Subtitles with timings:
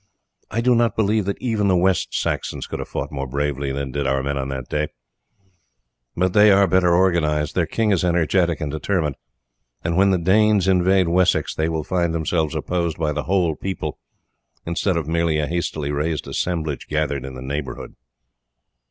[0.49, 3.91] I do not believe that even the West Saxons could have fought more bravely than
[3.91, 4.87] did our men on that day;
[6.17, 9.15] but they are better organized, their king is energetic and determined,
[9.83, 13.99] and when the Danes invade Wessex they will find themselves opposed by the whole people
[14.65, 17.95] instead of merely a hastily raised assemblage gathered in the neighbourhood."